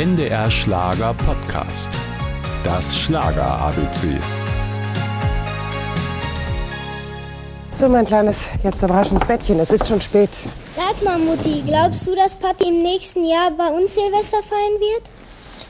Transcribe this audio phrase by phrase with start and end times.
[0.00, 1.90] NDR Schlager Podcast.
[2.64, 4.18] Das Schlager ABC.
[7.72, 9.60] So, mein Kleines, jetzt aber rasch ins Bettchen.
[9.60, 10.30] Es ist schon spät.
[10.70, 15.10] Sag mal, Mutti, glaubst du, dass Papi im nächsten Jahr bei uns Silvester feiern wird?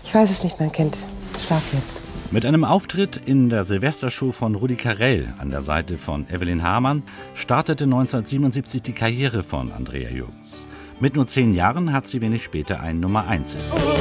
[0.05, 0.97] Ich weiß es nicht, mein Kind.
[1.45, 2.01] Schlaf jetzt.
[2.31, 7.03] Mit einem Auftritt in der Silvestershow von Rudi Carell an der Seite von Evelyn Hamann
[7.35, 10.69] startete 1977 die Karriere von Andrea Jürgens.
[11.03, 13.63] Mit nur zehn Jahren hat sie wenig später einen Nummer 1 Hit.
[13.73, 13.95] Und dabei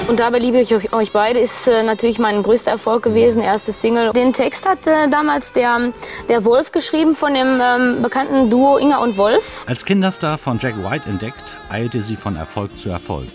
[0.00, 0.10] beide.
[0.10, 3.74] Und dabei liebe ich euch, euch beide ist äh, natürlich mein größter Erfolg gewesen, erste
[3.82, 4.10] Single.
[4.12, 5.92] Den Text hat äh, damals der,
[6.30, 9.44] der Wolf geschrieben von dem ähm, bekannten Duo Inga und Wolf.
[9.66, 13.28] Als Kinderstar von Jack White entdeckt, eilte sie von Erfolg zu Erfolg.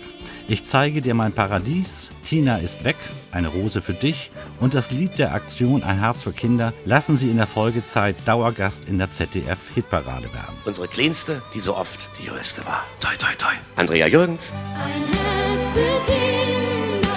[0.48, 2.96] Ich zeige dir mein Paradies, Tina ist weg,
[3.30, 7.30] eine Rose für dich und das Lied der Aktion Ein Herz für Kinder lassen sie
[7.30, 10.56] in der Folgezeit Dauergast in der ZDF-Hitparade werden.
[10.64, 12.84] Unsere Kleinste, die so oft die Größte war.
[13.00, 13.52] Toi, toi, toi.
[13.76, 14.52] Andrea Jürgens.
[14.74, 17.08] Ein Herz für Kinder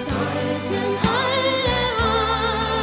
[0.00, 2.00] sollten alle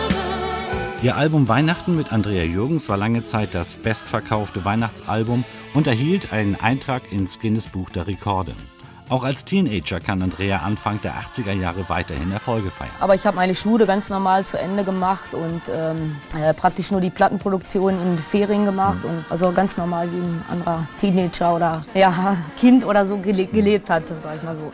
[0.08, 1.04] haben.
[1.04, 6.56] Ihr Album Weihnachten mit Andrea Jürgens war lange Zeit das bestverkaufte Weihnachtsalbum und erhielt einen
[6.56, 8.54] Eintrag ins Guinness Buch der Rekorde.
[9.10, 12.92] Auch als Teenager kann Andrea Anfang der 80er Jahre weiterhin Erfolge feiern.
[13.00, 17.02] Aber ich habe meine Schule ganz normal zu Ende gemacht und ähm, äh, praktisch nur
[17.02, 21.82] die Plattenproduktion in den Ferien gemacht und also ganz normal wie ein anderer Teenager oder
[21.96, 24.72] ja, Kind oder so gele gelebt hat, sag ich mal so.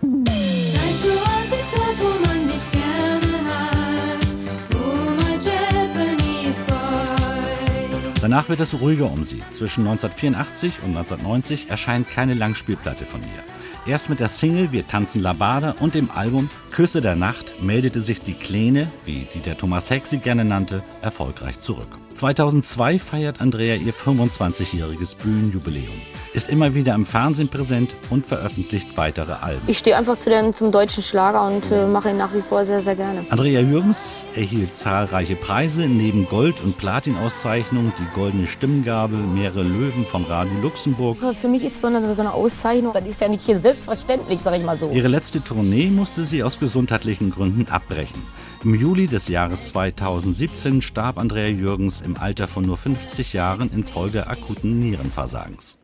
[8.21, 9.43] Danach wird es ruhiger um sie.
[9.51, 13.54] Zwischen 1984 und 1990 erscheint keine Langspielplatte von ihr.
[13.87, 18.19] Erst mit der Single Wir tanzen Labada und dem Album Küsse der Nacht meldete sich
[18.19, 21.87] die Kleine, wie Dieter Thomas Heck sie gerne nannte, erfolgreich zurück.
[22.15, 25.93] 2002 feiert Andrea ihr 25-jähriges Bühnenjubiläum,
[26.33, 29.61] ist immer wieder im Fernsehen präsent und veröffentlicht weitere Alben.
[29.67, 32.65] Ich stehe einfach zu dem, zum deutschen Schlager und äh, mache ihn nach wie vor
[32.65, 33.25] sehr, sehr gerne.
[33.29, 40.23] Andrea Jürgens erhielt zahlreiche Preise, neben Gold- und Platinauszeichnungen, die Goldene Stimmgabel, mehrere Löwen vom
[40.23, 41.17] Radio Luxemburg.
[41.33, 44.57] Für mich ist so eine, so eine Auszeichnung, das ist ja nicht hier selbstverständlich, sag
[44.57, 44.89] ich mal so.
[44.89, 48.19] Ihre letzte Tournee musste sie aus gesundheitlichen Gründen abbrechen.
[48.63, 54.25] Im Juli des Jahres 2017 starb Andrea Jürgens im Alter von nur 50 Jahren infolge
[54.25, 55.77] akuten Nierenversagens.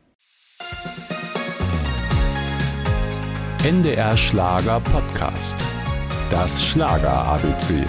[3.62, 5.56] NDR Schlager Podcast.
[6.32, 7.84] Das Schlager ABC.